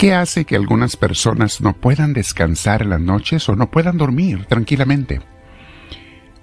¿Qué 0.00 0.14
hace 0.14 0.46
que 0.46 0.56
algunas 0.56 0.96
personas 0.96 1.60
no 1.60 1.74
puedan 1.74 2.14
descansar 2.14 2.80
en 2.80 2.88
las 2.88 3.02
noches 3.02 3.46
o 3.50 3.54
no 3.54 3.70
puedan 3.70 3.98
dormir 3.98 4.46
tranquilamente? 4.46 5.20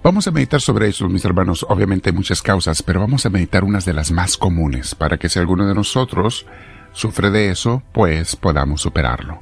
Vamos 0.03 0.28
a 0.28 0.31
meditar 0.31 0.62
sobre 0.62 0.89
eso, 0.89 1.10
mis 1.10 1.26
hermanos. 1.26 1.65
Obviamente 1.67 2.12
hay 2.12 2.15
muchas 2.15 2.43
causas, 2.43 2.83
pero 2.83 2.99
vamos 2.99 3.25
a 3.25 3.31
meditar 3.31 3.63
unas 3.63 3.83
de 3.83 3.93
las 3.93 4.12
más 4.12 4.38
comunes 4.38 4.93
para 4.93 5.17
que 5.17 5.28
si 5.28 5.39
alguno 5.39 5.65
de 5.65 5.74
nosotros 5.74 6.46
sufre 6.92 7.31
de 7.31 7.49
eso, 7.49 7.81
pues 7.93 8.35
podamos 8.35 8.81
superarlo. 8.81 9.42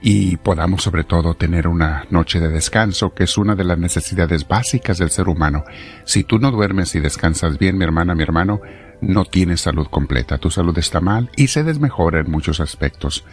Y 0.00 0.38
podamos 0.38 0.82
sobre 0.82 1.04
todo 1.04 1.34
tener 1.34 1.68
una 1.68 2.06
noche 2.08 2.40
de 2.40 2.48
descanso, 2.48 3.12
que 3.12 3.24
es 3.24 3.36
una 3.36 3.54
de 3.54 3.64
las 3.64 3.78
necesidades 3.78 4.48
básicas 4.48 4.96
del 4.96 5.10
ser 5.10 5.28
humano. 5.28 5.62
Si 6.06 6.24
tú 6.24 6.38
no 6.38 6.50
duermes 6.50 6.94
y 6.94 7.00
descansas 7.00 7.58
bien, 7.58 7.76
mi 7.76 7.84
hermana, 7.84 8.14
mi 8.14 8.22
hermano, 8.22 8.62
no 9.00 9.24
tienes 9.24 9.60
salud 9.60 9.86
completa. 9.88 10.38
Tu 10.38 10.50
salud 10.50 10.76
está 10.78 11.00
mal 11.00 11.30
y 11.36 11.48
se 11.48 11.64
desmejora 11.64 12.20
en 12.20 12.30
muchos 12.30 12.60
aspectos, 12.60 13.24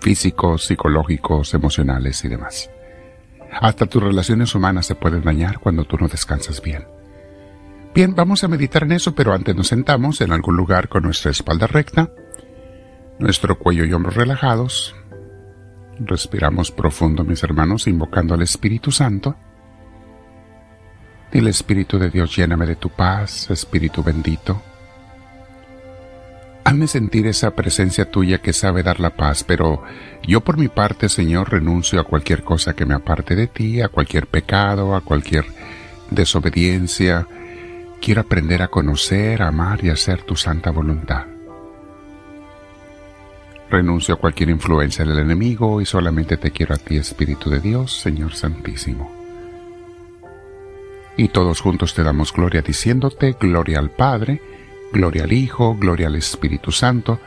físicos, 0.00 0.64
psicológicos, 0.64 1.54
emocionales 1.54 2.24
y 2.24 2.28
demás. 2.28 2.70
Hasta 3.60 3.86
tus 3.86 4.02
relaciones 4.02 4.54
humanas 4.54 4.86
se 4.86 4.94
pueden 4.94 5.22
dañar 5.22 5.58
cuando 5.58 5.84
tú 5.84 5.96
no 5.96 6.08
descansas 6.08 6.60
bien. 6.60 6.84
Bien, 7.94 8.14
vamos 8.14 8.44
a 8.44 8.48
meditar 8.48 8.82
en 8.82 8.92
eso, 8.92 9.14
pero 9.14 9.32
antes 9.32 9.56
nos 9.56 9.68
sentamos 9.68 10.20
en 10.20 10.32
algún 10.32 10.56
lugar 10.56 10.88
con 10.88 11.04
nuestra 11.04 11.30
espalda 11.30 11.66
recta, 11.66 12.10
nuestro 13.18 13.58
cuello 13.58 13.84
y 13.84 13.92
hombros 13.92 14.16
relajados. 14.16 14.94
Respiramos 15.98 16.70
profundo, 16.70 17.24
mis 17.24 17.42
hermanos, 17.42 17.86
invocando 17.86 18.34
al 18.34 18.42
Espíritu 18.42 18.92
Santo. 18.92 19.36
Dile, 21.32 21.48
Espíritu 21.48 21.98
de 21.98 22.10
Dios, 22.10 22.36
lléname 22.36 22.66
de 22.66 22.76
tu 22.76 22.90
paz, 22.90 23.50
Espíritu 23.50 24.02
bendito. 24.02 24.60
Hazme 26.66 26.88
sentir 26.88 27.28
esa 27.28 27.54
presencia 27.54 28.10
tuya 28.10 28.38
que 28.38 28.52
sabe 28.52 28.82
dar 28.82 28.98
la 28.98 29.10
paz, 29.10 29.44
pero 29.44 29.84
yo 30.26 30.40
por 30.40 30.58
mi 30.58 30.66
parte, 30.66 31.08
Señor, 31.08 31.52
renuncio 31.52 32.00
a 32.00 32.02
cualquier 32.02 32.42
cosa 32.42 32.74
que 32.74 32.84
me 32.84 32.94
aparte 32.94 33.36
de 33.36 33.46
ti, 33.46 33.80
a 33.80 33.88
cualquier 33.88 34.26
pecado, 34.26 34.96
a 34.96 35.00
cualquier 35.00 35.44
desobediencia. 36.10 37.28
Quiero 38.02 38.22
aprender 38.22 38.62
a 38.62 38.66
conocer, 38.66 39.42
amar 39.42 39.84
y 39.84 39.90
a 39.90 39.92
hacer 39.92 40.22
tu 40.22 40.34
santa 40.34 40.72
voluntad. 40.72 41.26
Renuncio 43.70 44.14
a 44.16 44.18
cualquier 44.18 44.50
influencia 44.50 45.04
del 45.04 45.20
enemigo 45.20 45.80
y 45.80 45.86
solamente 45.86 46.36
te 46.36 46.50
quiero 46.50 46.74
a 46.74 46.78
ti, 46.78 46.96
Espíritu 46.96 47.48
de 47.48 47.60
Dios, 47.60 47.96
Señor 47.96 48.34
Santísimo. 48.34 49.12
Y 51.16 51.28
todos 51.28 51.60
juntos 51.60 51.94
te 51.94 52.02
damos 52.02 52.32
gloria 52.32 52.60
diciéndote, 52.60 53.36
gloria 53.38 53.78
al 53.78 53.90
Padre, 53.90 54.55
Gloria 54.92 55.24
al 55.24 55.32
Hijo, 55.32 55.76
gloria 55.76 56.06
al 56.06 56.16
Espíritu 56.16 56.72
Santo, 56.72 57.20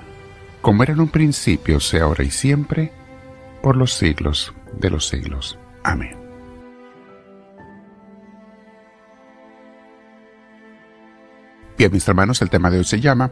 como 0.62 0.84
era 0.84 0.94
en 0.94 1.00
un 1.00 1.10
principio, 1.10 1.80
sea 1.80 2.04
ahora 2.04 2.24
y 2.24 2.32
siempre, 2.32 2.92
por 3.62 3.76
los 3.76 3.94
siglos 3.94 4.54
de 4.80 4.90
los 4.90 5.08
siglos. 5.08 5.58
Amén. 5.84 6.18
Bien, 11.78 11.94
mis 11.94 12.06
hermanos, 12.10 12.42
el 12.42 12.50
tema 12.50 12.70
de 12.70 12.80
hoy 12.80 12.84
se 12.84 13.00
llama 13.00 13.32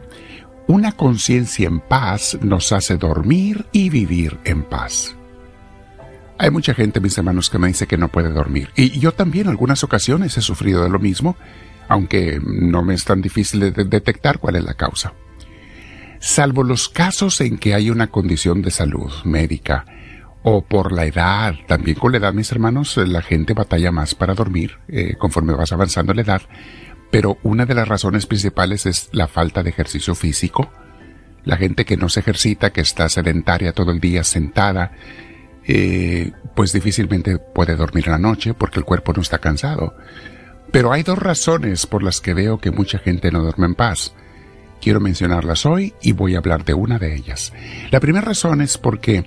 Una 0.66 0.92
conciencia 0.92 1.68
en 1.68 1.80
paz 1.80 2.38
nos 2.40 2.72
hace 2.72 2.96
dormir 2.96 3.66
y 3.72 3.90
vivir 3.90 4.38
en 4.44 4.62
paz. 4.62 5.17
Hay 6.38 6.50
mucha 6.50 6.72
gente, 6.72 7.00
mis 7.00 7.18
hermanos, 7.18 7.50
que 7.50 7.58
me 7.58 7.68
dice 7.68 7.86
que 7.86 7.98
no 7.98 8.08
puede 8.08 8.30
dormir. 8.30 8.70
Y 8.76 8.98
yo 9.00 9.12
también 9.12 9.46
en 9.46 9.50
algunas 9.50 9.82
ocasiones 9.82 10.36
he 10.36 10.40
sufrido 10.40 10.84
de 10.84 10.90
lo 10.90 10.98
mismo 10.98 11.36
aunque 11.88 12.38
no 12.44 12.82
me 12.82 12.94
es 12.94 13.04
tan 13.04 13.20
difícil 13.20 13.60
de 13.60 13.84
detectar 13.84 14.38
cuál 14.38 14.56
es 14.56 14.64
la 14.64 14.74
causa. 14.74 15.14
Salvo 16.20 16.62
los 16.62 16.88
casos 16.88 17.40
en 17.40 17.58
que 17.58 17.74
hay 17.74 17.90
una 17.90 18.08
condición 18.08 18.60
de 18.62 18.70
salud 18.70 19.10
médica 19.24 19.86
o 20.42 20.62
por 20.62 20.92
la 20.92 21.06
edad, 21.06 21.54
también 21.66 21.98
con 21.98 22.12
la 22.12 22.18
edad, 22.18 22.32
mis 22.32 22.52
hermanos, 22.52 22.96
la 22.96 23.22
gente 23.22 23.54
batalla 23.54 23.90
más 23.90 24.14
para 24.14 24.34
dormir 24.34 24.78
eh, 24.88 25.14
conforme 25.16 25.54
vas 25.54 25.72
avanzando 25.72 26.14
la 26.14 26.22
edad, 26.22 26.42
pero 27.10 27.38
una 27.42 27.66
de 27.66 27.74
las 27.74 27.88
razones 27.88 28.26
principales 28.26 28.86
es 28.86 29.08
la 29.12 29.28
falta 29.28 29.62
de 29.62 29.70
ejercicio 29.70 30.14
físico. 30.14 30.70
La 31.44 31.56
gente 31.56 31.84
que 31.86 31.96
no 31.96 32.08
se 32.08 32.20
ejercita, 32.20 32.70
que 32.70 32.82
está 32.82 33.08
sedentaria 33.08 33.72
todo 33.72 33.90
el 33.90 34.00
día 34.00 34.22
sentada, 34.22 34.92
eh, 35.70 36.32
pues 36.54 36.72
difícilmente 36.72 37.38
puede 37.38 37.76
dormir 37.76 38.08
la 38.08 38.18
noche 38.18 38.54
porque 38.54 38.78
el 38.78 38.86
cuerpo 38.86 39.12
no 39.12 39.20
está 39.20 39.38
cansado. 39.38 39.94
Pero 40.72 40.92
hay 40.92 41.02
dos 41.02 41.18
razones 41.18 41.86
por 41.86 42.02
las 42.02 42.20
que 42.20 42.34
veo 42.34 42.58
que 42.58 42.70
mucha 42.70 42.98
gente 42.98 43.30
no 43.30 43.42
duerme 43.42 43.66
en 43.66 43.74
paz. 43.74 44.14
Quiero 44.80 45.00
mencionarlas 45.00 45.66
hoy 45.66 45.94
y 46.00 46.12
voy 46.12 46.34
a 46.34 46.38
hablar 46.38 46.64
de 46.64 46.74
una 46.74 46.98
de 46.98 47.14
ellas. 47.14 47.52
La 47.90 48.00
primera 48.00 48.24
razón 48.24 48.62
es 48.62 48.78
porque 48.78 49.24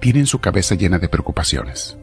tienen 0.00 0.26
su 0.26 0.40
cabeza 0.40 0.74
llena 0.74 0.98
de 0.98 1.08
preocupaciones, 1.08 1.96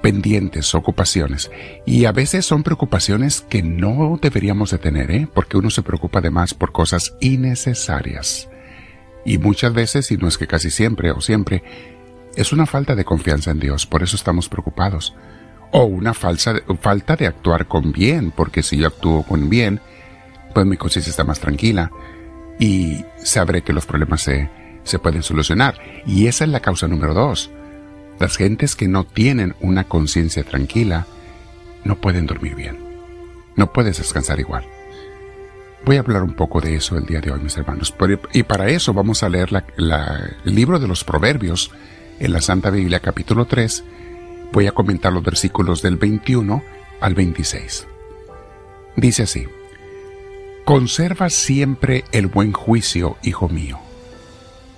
pendientes, 0.00 0.74
ocupaciones. 0.74 1.50
Y 1.86 2.04
a 2.04 2.12
veces 2.12 2.46
son 2.46 2.62
preocupaciones 2.62 3.40
que 3.40 3.62
no 3.62 4.18
deberíamos 4.22 4.70
de 4.70 4.78
tener, 4.78 5.10
¿eh? 5.10 5.28
porque 5.32 5.56
uno 5.56 5.70
se 5.70 5.82
preocupa 5.82 6.20
además 6.20 6.54
por 6.54 6.70
cosas 6.70 7.16
innecesarias. 7.20 8.48
Y 9.24 9.38
muchas 9.38 9.72
veces, 9.72 10.10
y 10.10 10.16
no 10.16 10.28
es 10.28 10.38
que 10.38 10.46
casi 10.46 10.70
siempre 10.70 11.10
o 11.10 11.20
siempre, 11.20 11.62
es 12.36 12.52
una 12.52 12.66
falta 12.66 12.94
de 12.94 13.04
confianza 13.04 13.50
en 13.50 13.60
Dios, 13.60 13.86
por 13.86 14.02
eso 14.02 14.16
estamos 14.16 14.48
preocupados 14.48 15.14
o 15.72 15.84
una 15.84 16.14
falsa, 16.14 16.54
falta 16.80 17.16
de 17.16 17.26
actuar 17.26 17.66
con 17.66 17.92
bien, 17.92 18.32
porque 18.32 18.62
si 18.62 18.78
yo 18.78 18.88
actúo 18.88 19.22
con 19.22 19.48
bien, 19.48 19.80
pues 20.54 20.66
mi 20.66 20.76
conciencia 20.76 21.10
está 21.10 21.24
más 21.24 21.40
tranquila 21.40 21.90
y 22.58 23.04
sabré 23.22 23.62
que 23.62 23.72
los 23.72 23.86
problemas 23.86 24.22
se, 24.22 24.50
se 24.82 24.98
pueden 24.98 25.22
solucionar. 25.22 25.78
Y 26.06 26.26
esa 26.26 26.44
es 26.44 26.50
la 26.50 26.60
causa 26.60 26.88
número 26.88 27.14
dos. 27.14 27.50
Las 28.18 28.36
gentes 28.36 28.76
que 28.76 28.88
no 28.88 29.04
tienen 29.04 29.54
una 29.60 29.84
conciencia 29.84 30.44
tranquila 30.44 31.06
no 31.84 31.96
pueden 31.96 32.26
dormir 32.26 32.54
bien. 32.54 32.78
No 33.56 33.72
puedes 33.72 33.98
descansar 33.98 34.40
igual. 34.40 34.64
Voy 35.84 35.96
a 35.96 36.00
hablar 36.00 36.22
un 36.22 36.34
poco 36.34 36.60
de 36.60 36.74
eso 36.74 36.98
el 36.98 37.06
día 37.06 37.20
de 37.20 37.30
hoy, 37.30 37.40
mis 37.40 37.56
hermanos. 37.56 37.94
Y 38.34 38.42
para 38.42 38.68
eso 38.68 38.92
vamos 38.92 39.22
a 39.22 39.30
leer 39.30 39.48
el 39.78 40.54
libro 40.54 40.78
de 40.78 40.88
los 40.88 41.04
Proverbios 41.04 41.70
en 42.20 42.32
la 42.32 42.40
Santa 42.40 42.70
Biblia, 42.70 43.00
capítulo 43.00 43.46
3, 43.46 43.84
Voy 44.52 44.66
a 44.66 44.72
comentar 44.72 45.12
los 45.12 45.22
versículos 45.22 45.80
del 45.80 45.96
21 45.96 46.62
al 47.00 47.14
26. 47.14 47.86
Dice 48.96 49.22
así, 49.22 49.46
Conserva 50.64 51.30
siempre 51.30 52.04
el 52.12 52.26
buen 52.26 52.52
juicio, 52.52 53.16
hijo 53.22 53.48
mío. 53.48 53.78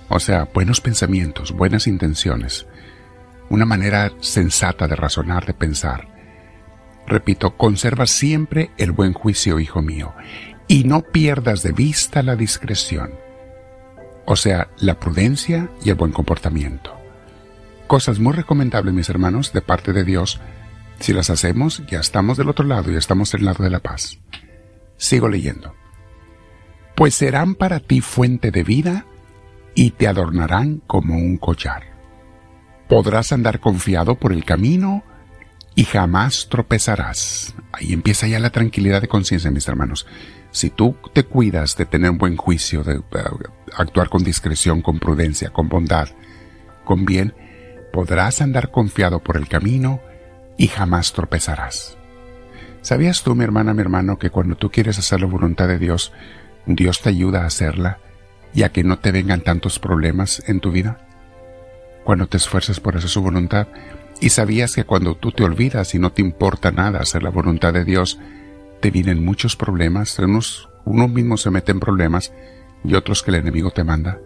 O 0.09 0.19
sea, 0.19 0.47
buenos 0.53 0.79
pensamientos, 0.79 1.51
buenas 1.51 1.87
intenciones, 1.87 2.67
una 3.49 3.65
manera 3.65 4.11
sensata 4.21 4.87
de 4.87 4.95
razonar, 4.95 5.45
de 5.45 5.53
pensar. 5.53 6.07
Repito, 7.07 7.57
conserva 7.57 8.05
siempre 8.05 8.69
el 8.77 8.91
buen 8.91 9.13
juicio, 9.13 9.59
hijo 9.59 9.81
mío, 9.81 10.13
y 10.67 10.83
no 10.83 11.01
pierdas 11.01 11.63
de 11.63 11.73
vista 11.73 12.21
la 12.21 12.35
discreción, 12.35 13.11
o 14.25 14.35
sea, 14.35 14.69
la 14.77 14.99
prudencia 14.99 15.69
y 15.83 15.89
el 15.89 15.95
buen 15.95 16.11
comportamiento 16.11 17.02
cosas 17.93 18.17
muy 18.17 18.33
recomendables, 18.33 18.91
mis 18.91 19.09
hermanos, 19.09 19.53
de 19.53 19.61
parte 19.61 19.93
de 19.93 20.03
Dios. 20.03 20.41
Si 20.99 21.13
las 21.13 21.29
hacemos, 21.29 21.83
ya 21.85 21.99
estamos 21.99 22.39
del 22.39 22.49
otro 22.49 22.65
lado, 22.65 22.89
ya 22.89 22.97
estamos 22.97 23.31
del 23.31 23.45
lado 23.45 23.63
de 23.63 23.69
la 23.69 23.81
paz. 23.81 24.17
Sigo 24.97 25.29
leyendo. 25.29 25.75
Pues 26.95 27.13
serán 27.13 27.53
para 27.53 27.79
ti 27.79 28.01
fuente 28.01 28.49
de 28.49 28.63
vida 28.63 29.05
y 29.75 29.91
te 29.91 30.07
adornarán 30.07 30.81
como 30.87 31.17
un 31.17 31.37
collar. 31.37 31.83
Podrás 32.89 33.31
andar 33.31 33.59
confiado 33.59 34.15
por 34.15 34.33
el 34.33 34.43
camino 34.43 35.03
y 35.75 35.83
jamás 35.83 36.47
tropezarás. 36.49 37.53
Ahí 37.73 37.93
empieza 37.93 38.25
ya 38.25 38.39
la 38.39 38.49
tranquilidad 38.49 39.01
de 39.01 39.07
conciencia, 39.07 39.51
mis 39.51 39.67
hermanos. 39.67 40.07
Si 40.49 40.71
tú 40.71 40.97
te 41.13 41.25
cuidas 41.25 41.77
de 41.77 41.85
tener 41.85 42.09
un 42.09 42.17
buen 42.17 42.37
juicio, 42.37 42.83
de 42.83 42.97
uh, 42.97 43.03
actuar 43.77 44.09
con 44.09 44.23
discreción, 44.23 44.81
con 44.81 44.97
prudencia, 44.97 45.51
con 45.51 45.69
bondad, 45.69 46.09
con 46.85 47.05
bien, 47.05 47.35
podrás 47.93 48.41
andar 48.41 48.71
confiado 48.71 49.19
por 49.19 49.37
el 49.37 49.47
camino 49.47 50.01
y 50.57 50.67
jamás 50.67 51.13
tropezarás. 51.13 51.95
¿Sabías 52.81 53.21
tú, 53.21 53.35
mi 53.35 53.43
hermana, 53.43 53.75
mi 53.75 53.81
hermano, 53.81 54.17
que 54.17 54.31
cuando 54.31 54.55
tú 54.55 54.71
quieres 54.71 54.97
hacer 54.97 55.21
la 55.21 55.27
voluntad 55.27 55.67
de 55.67 55.77
Dios, 55.77 56.11
Dios 56.65 57.01
te 57.01 57.09
ayuda 57.09 57.43
a 57.43 57.45
hacerla 57.45 57.99
y 58.51 58.63
a 58.63 58.71
que 58.71 58.83
no 58.83 58.97
te 58.97 59.11
vengan 59.11 59.41
tantos 59.41 59.77
problemas 59.77 60.43
en 60.47 60.59
tu 60.59 60.71
vida? 60.71 61.07
Cuando 62.03 62.27
te 62.27 62.37
esfuerzas 62.37 62.79
por 62.79 62.97
hacer 62.97 63.11
su 63.11 63.21
voluntad, 63.21 63.67
y 64.19 64.29
sabías 64.29 64.73
que 64.73 64.85
cuando 64.85 65.15
tú 65.15 65.31
te 65.31 65.43
olvidas 65.43 65.93
y 65.93 65.99
no 65.99 66.11
te 66.11 66.23
importa 66.23 66.71
nada 66.71 66.99
hacer 66.99 67.21
la 67.21 67.29
voluntad 67.29 67.73
de 67.73 67.85
Dios, 67.85 68.19
te 68.81 68.89
vienen 68.89 69.23
muchos 69.23 69.55
problemas, 69.55 70.17
unos, 70.17 70.67
uno 70.83 71.07
mismo 71.07 71.37
se 71.37 71.51
mete 71.51 71.71
en 71.71 71.79
problemas 71.79 72.33
y 72.83 72.95
otros 72.95 73.21
que 73.21 73.29
el 73.29 73.35
enemigo 73.35 73.69
te 73.69 73.83
manda. 73.83 74.17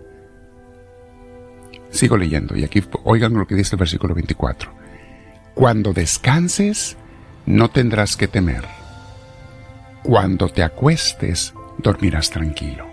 Sigo 1.98 2.16
leyendo 2.16 2.56
y 2.56 2.64
aquí 2.64 2.84
oigan 3.06 3.34
lo 3.34 3.48
que 3.48 3.56
dice 3.56 3.76
el 3.76 3.80
versículo 3.80 4.14
24. 4.14 4.72
Cuando 5.56 5.94
descanses, 5.94 6.96
no 7.48 7.72
tendrás 7.72 8.16
que 8.16 8.28
temer. 8.28 8.66
Cuando 10.04 10.48
te 10.48 10.62
acuestes, 10.62 11.56
dormirás 11.80 12.30
tranquilo. 12.30 12.86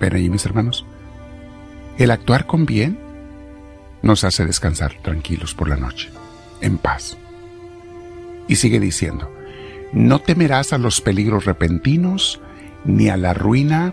¿Ven 0.00 0.14
ahí, 0.14 0.30
mis 0.30 0.46
hermanos? 0.46 0.86
El 1.98 2.12
actuar 2.12 2.46
con 2.46 2.64
bien 2.64 2.98
nos 4.00 4.24
hace 4.24 4.46
descansar 4.46 4.94
tranquilos 5.02 5.52
por 5.52 5.68
la 5.68 5.76
noche, 5.76 6.08
en 6.62 6.78
paz. 6.78 7.18
Y 8.48 8.56
sigue 8.56 8.80
diciendo, 8.80 9.30
no 9.92 10.20
temerás 10.20 10.72
a 10.72 10.78
los 10.78 11.02
peligros 11.02 11.44
repentinos 11.44 12.40
ni 12.86 13.10
a 13.10 13.18
la 13.18 13.34
ruina 13.34 13.92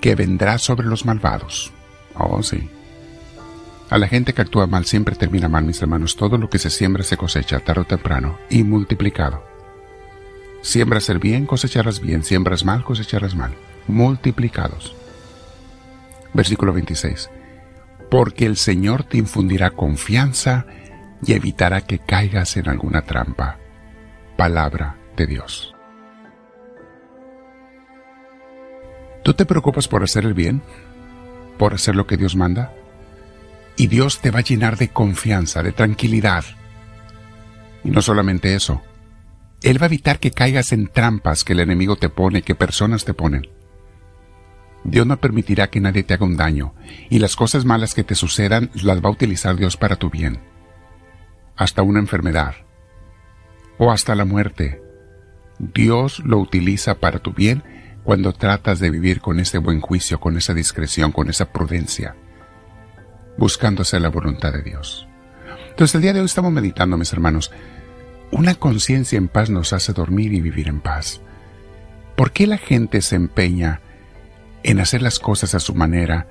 que 0.00 0.14
vendrá 0.14 0.56
sobre 0.56 0.86
los 0.86 1.04
malvados. 1.04 1.72
Oh, 2.14 2.42
sí. 2.42 2.70
A 3.90 3.96
la 3.96 4.06
gente 4.06 4.34
que 4.34 4.42
actúa 4.42 4.66
mal 4.66 4.84
siempre 4.84 5.16
termina 5.16 5.48
mal, 5.48 5.64
mis 5.64 5.80
hermanos. 5.80 6.16
Todo 6.16 6.36
lo 6.36 6.50
que 6.50 6.58
se 6.58 6.68
siembra 6.68 7.02
se 7.02 7.16
cosecha 7.16 7.60
tarde 7.60 7.82
o 7.82 7.84
temprano 7.84 8.38
y 8.50 8.62
multiplicado. 8.62 9.42
Siembras 10.60 11.08
el 11.08 11.18
bien, 11.18 11.46
cosecharás 11.46 12.00
bien. 12.00 12.22
Siembras 12.22 12.64
mal, 12.64 12.84
cosecharás 12.84 13.34
mal. 13.34 13.54
Multiplicados. 13.86 14.94
Versículo 16.34 16.74
26. 16.74 17.30
Porque 18.10 18.44
el 18.44 18.56
Señor 18.56 19.04
te 19.04 19.16
infundirá 19.16 19.70
confianza 19.70 20.66
y 21.24 21.32
evitará 21.32 21.80
que 21.80 21.98
caigas 21.98 22.58
en 22.58 22.68
alguna 22.68 23.02
trampa. 23.02 23.58
Palabra 24.36 24.96
de 25.16 25.26
Dios. 25.26 25.74
¿Tú 29.24 29.32
te 29.32 29.46
preocupas 29.46 29.88
por 29.88 30.02
hacer 30.02 30.26
el 30.26 30.34
bien? 30.34 30.62
¿Por 31.58 31.74
hacer 31.74 31.96
lo 31.96 32.06
que 32.06 32.16
Dios 32.16 32.36
manda? 32.36 32.72
Y 33.78 33.86
Dios 33.86 34.20
te 34.20 34.32
va 34.32 34.40
a 34.40 34.42
llenar 34.42 34.76
de 34.76 34.88
confianza, 34.88 35.62
de 35.62 35.70
tranquilidad. 35.70 36.44
Y 37.84 37.90
no 37.90 38.02
solamente 38.02 38.56
eso, 38.56 38.82
Él 39.62 39.80
va 39.80 39.86
a 39.86 39.86
evitar 39.86 40.18
que 40.18 40.32
caigas 40.32 40.72
en 40.72 40.88
trampas 40.88 41.44
que 41.44 41.52
el 41.52 41.60
enemigo 41.60 41.94
te 41.94 42.08
pone, 42.08 42.42
que 42.42 42.56
personas 42.56 43.04
te 43.04 43.14
ponen. 43.14 43.48
Dios 44.82 45.06
no 45.06 45.16
permitirá 45.20 45.70
que 45.70 45.80
nadie 45.80 46.02
te 46.02 46.14
haga 46.14 46.26
un 46.26 46.36
daño, 46.36 46.74
y 47.08 47.20
las 47.20 47.36
cosas 47.36 47.64
malas 47.64 47.94
que 47.94 48.02
te 48.02 48.16
sucedan 48.16 48.70
las 48.74 49.00
va 49.00 49.10
a 49.10 49.12
utilizar 49.12 49.54
Dios 49.54 49.76
para 49.76 49.94
tu 49.94 50.10
bien. 50.10 50.40
Hasta 51.56 51.82
una 51.82 52.00
enfermedad, 52.00 52.56
o 53.78 53.92
hasta 53.92 54.16
la 54.16 54.24
muerte. 54.24 54.82
Dios 55.60 56.18
lo 56.24 56.38
utiliza 56.38 56.96
para 56.96 57.20
tu 57.20 57.32
bien 57.32 57.62
cuando 58.02 58.32
tratas 58.32 58.80
de 58.80 58.90
vivir 58.90 59.20
con 59.20 59.38
ese 59.38 59.58
buen 59.58 59.80
juicio, 59.80 60.18
con 60.18 60.36
esa 60.36 60.52
discreción, 60.52 61.12
con 61.12 61.30
esa 61.30 61.52
prudencia, 61.52 62.16
buscando 63.38 63.82
hacer 63.82 64.02
la 64.02 64.10
voluntad 64.10 64.52
de 64.52 64.62
Dios. 64.62 65.08
Entonces 65.70 65.94
el 65.94 66.02
día 66.02 66.12
de 66.12 66.20
hoy 66.20 66.26
estamos 66.26 66.52
meditando, 66.52 66.98
mis 66.98 67.12
hermanos, 67.12 67.50
una 68.30 68.54
conciencia 68.56 69.16
en 69.16 69.28
paz 69.28 69.48
nos 69.48 69.72
hace 69.72 69.92
dormir 69.92 70.34
y 70.34 70.40
vivir 70.40 70.68
en 70.68 70.80
paz. 70.80 71.22
¿Por 72.16 72.32
qué 72.32 72.46
la 72.46 72.58
gente 72.58 73.00
se 73.00 73.16
empeña 73.16 73.80
en 74.64 74.80
hacer 74.80 75.02
las 75.02 75.18
cosas 75.18 75.54
a 75.54 75.60
su 75.60 75.74
manera, 75.74 76.26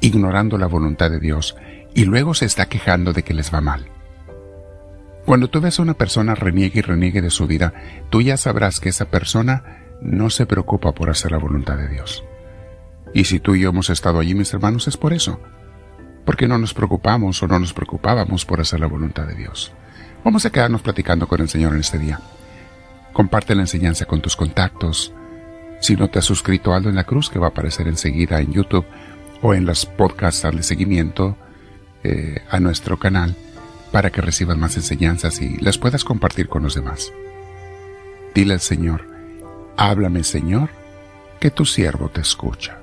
ignorando 0.00 0.58
la 0.58 0.66
voluntad 0.66 1.10
de 1.10 1.18
Dios, 1.18 1.56
y 1.94 2.04
luego 2.04 2.34
se 2.34 2.44
está 2.44 2.66
quejando 2.66 3.12
de 3.12 3.24
que 3.24 3.34
les 3.34 3.52
va 3.52 3.60
mal? 3.60 3.86
Cuando 5.24 5.48
tú 5.48 5.60
ves 5.60 5.78
a 5.78 5.82
una 5.82 5.94
persona 5.94 6.34
reniegue 6.34 6.80
y 6.80 6.82
reniegue 6.82 7.22
de 7.22 7.30
su 7.30 7.46
vida, 7.46 7.72
tú 8.10 8.20
ya 8.20 8.36
sabrás 8.36 8.80
que 8.80 8.90
esa 8.90 9.06
persona 9.06 9.96
no 10.00 10.30
se 10.30 10.46
preocupa 10.46 10.92
por 10.92 11.10
hacer 11.10 11.32
la 11.32 11.38
voluntad 11.38 11.76
de 11.76 11.88
Dios. 11.88 12.24
Y 13.14 13.24
si 13.24 13.40
tú 13.40 13.54
y 13.54 13.60
yo 13.60 13.70
hemos 13.70 13.90
estado 13.90 14.20
allí, 14.20 14.34
mis 14.34 14.52
hermanos, 14.52 14.88
es 14.88 14.96
por 14.96 15.12
eso. 15.12 15.40
Porque 16.30 16.46
no 16.46 16.58
nos 16.58 16.74
preocupamos 16.74 17.42
o 17.42 17.48
no 17.48 17.58
nos 17.58 17.72
preocupábamos 17.72 18.44
por 18.44 18.60
hacer 18.60 18.78
la 18.78 18.86
voluntad 18.86 19.26
de 19.26 19.34
Dios. 19.34 19.72
Vamos 20.24 20.46
a 20.46 20.50
quedarnos 20.50 20.80
platicando 20.80 21.26
con 21.26 21.40
el 21.40 21.48
Señor 21.48 21.74
en 21.74 21.80
este 21.80 21.98
día. 21.98 22.20
Comparte 23.12 23.56
la 23.56 23.62
enseñanza 23.62 24.04
con 24.04 24.20
tus 24.20 24.36
contactos. 24.36 25.12
Si 25.80 25.96
no 25.96 26.08
te 26.08 26.20
has 26.20 26.24
suscrito 26.24 26.72
a 26.72 26.76
Aldo 26.76 26.88
en 26.88 26.94
la 26.94 27.02
Cruz, 27.02 27.30
que 27.30 27.40
va 27.40 27.48
a 27.48 27.50
aparecer 27.50 27.88
enseguida 27.88 28.40
en 28.40 28.52
YouTube 28.52 28.86
o 29.42 29.54
en 29.54 29.66
las 29.66 29.86
podcasts 29.86 30.48
de 30.48 30.62
seguimiento 30.62 31.36
eh, 32.04 32.44
a 32.48 32.60
nuestro 32.60 32.96
canal, 32.96 33.34
para 33.90 34.10
que 34.10 34.20
recibas 34.20 34.56
más 34.56 34.76
enseñanzas 34.76 35.40
y 35.40 35.56
las 35.56 35.78
puedas 35.78 36.04
compartir 36.04 36.48
con 36.48 36.62
los 36.62 36.76
demás. 36.76 37.12
Dile 38.36 38.54
al 38.54 38.60
Señor, 38.60 39.04
Háblame, 39.76 40.22
Señor, 40.22 40.70
que 41.40 41.50
tu 41.50 41.64
siervo 41.64 42.08
te 42.08 42.20
escucha. 42.20 42.79